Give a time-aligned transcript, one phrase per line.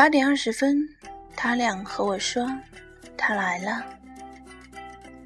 [0.00, 0.88] 八点二十分，
[1.36, 2.50] 他俩和我说
[3.18, 3.84] 他来了。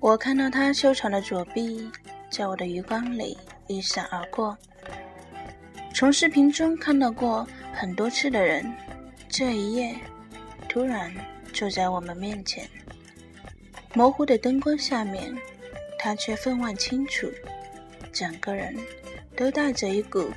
[0.00, 1.88] 我看到他修长的左臂
[2.28, 4.58] 在我的余光里一闪而过。
[5.94, 8.68] 从视频中看到过很多次的人，
[9.28, 9.94] 这一夜
[10.68, 11.14] 突然
[11.52, 12.68] 坐在我们面前。
[13.92, 15.32] 模糊的灯光下面，
[16.00, 17.30] 他却分外清楚，
[18.12, 18.76] 整个人
[19.36, 20.28] 都带着一股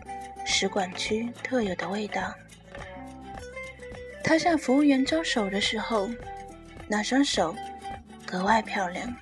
[0.45, 2.31] 使馆区特有的味道。
[4.27, 6.09] 他向服务员招手的时候，
[6.86, 7.55] 那双手
[8.26, 9.16] 格外漂亮。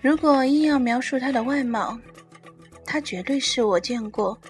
[0.00, 1.98] 如果硬要描述他的外貌，
[2.84, 4.40] 他绝对是我见过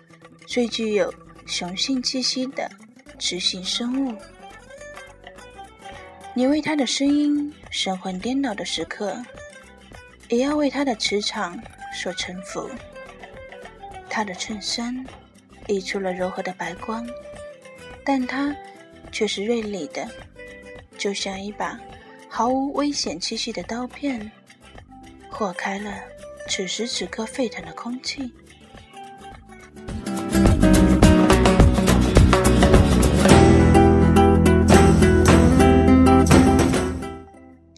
[0.47, 1.13] 最具有
[1.47, 2.71] 雄性气息的
[3.19, 4.15] 雌性生物。
[6.35, 9.17] 你为他的声音神魂颠倒的时刻，
[10.29, 11.59] 也要为他的磁场
[11.95, 12.71] 所臣服。
[14.11, 15.03] 他的衬衫
[15.69, 17.09] 溢出了柔和的白光，
[18.05, 18.55] 但他。
[19.17, 20.07] 却是锐利的，
[20.99, 21.81] 就像一把
[22.29, 24.31] 毫无危险气息的刀片，
[25.31, 25.91] 豁开了
[26.51, 28.31] 此时此刻沸腾的空气。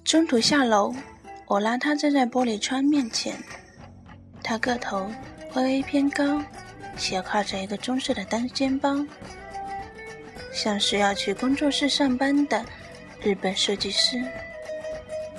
[0.03, 0.92] 中途下楼，
[1.47, 3.36] 我拉他站在玻璃窗面前，
[4.42, 5.09] 他个头
[5.55, 6.42] 微微偏高，
[6.97, 9.06] 斜挎着一个棕色的单肩包。
[10.59, 12.64] 像是要去工作室上班的
[13.23, 14.20] 日本设计师，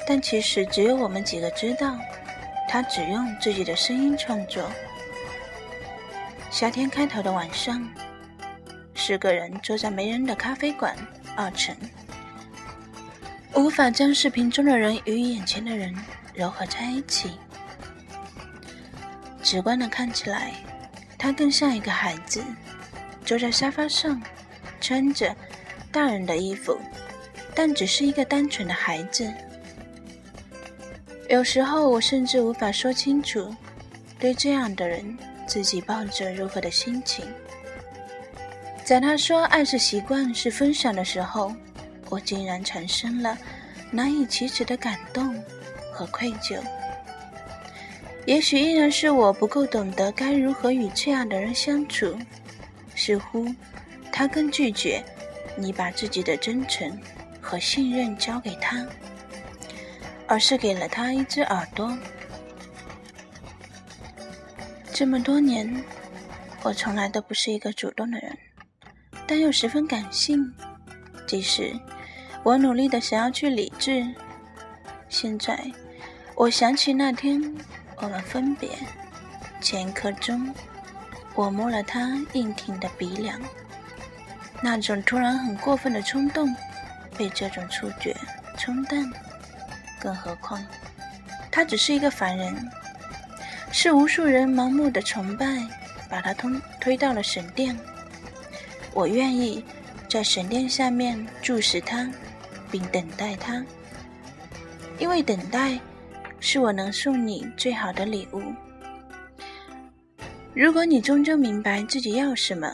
[0.08, 2.00] 但其实只有我们几个知道，
[2.70, 4.72] 他只用自己的声音创作。
[6.50, 7.86] 夏天开头的晚上，
[8.96, 10.96] 四个人坐在没人的咖啡馆
[11.36, 11.76] 二层，
[13.56, 15.94] 无法将视频中的人与眼前的人
[16.38, 17.32] 糅合在一起。
[19.44, 20.54] 直观的看起来，
[21.18, 22.42] 他更像一个孩子，
[23.26, 24.22] 坐在沙发上。
[24.90, 25.36] 穿着
[25.92, 26.76] 大人的衣服，
[27.54, 29.32] 但只是一个单纯的孩子。
[31.28, 33.56] 有时候我甚至无法说清楚，
[34.18, 37.24] 对这样的人自己抱着如何的心情。
[38.84, 41.54] 在他说“爱是习惯，是分享”的时候，
[42.10, 43.38] 我竟然产生了
[43.92, 45.40] 难以启齿的感动
[45.94, 46.60] 和愧疚。
[48.26, 52.18] 也许依然是我不够懂得该如何与这样的人相处，
[52.96, 53.46] 似乎。
[54.20, 55.02] 他更拒绝
[55.56, 56.92] 你把自己的真诚
[57.40, 58.86] 和信任交给他，
[60.28, 61.98] 而是给了他一只耳朵。
[64.92, 65.74] 这么多年，
[66.64, 68.38] 我从来都不是一个主动的人，
[69.26, 70.54] 但又十分感性。
[71.26, 71.74] 即使
[72.44, 74.06] 我努力的想要去理智，
[75.08, 75.58] 现在
[76.36, 77.42] 我想起那天
[78.02, 78.68] 我们分别
[79.62, 80.54] 前一刻钟，
[81.36, 83.40] 我摸了他硬挺的鼻梁。
[84.62, 86.54] 那种突然很过分的冲动，
[87.18, 88.16] 被这种触觉
[88.58, 89.10] 冲淡。
[90.00, 90.64] 更何况，
[91.52, 92.56] 他只是一个凡人，
[93.72, 95.46] 是无数人盲目的崇拜，
[96.10, 97.78] 把他通推到了神殿。
[98.94, 99.64] 我愿意
[100.10, 102.10] 在神殿下面注视他，
[102.72, 103.64] 并等待他，
[104.98, 105.80] 因为等待
[106.40, 108.42] 是我能送你最好的礼物。
[110.54, 112.74] 如果你终究明白自己要什么。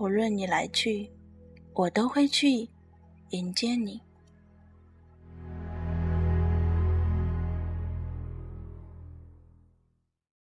[0.00, 1.08] 无论你来去，
[1.74, 2.68] 我都会去
[3.30, 4.00] 迎接你。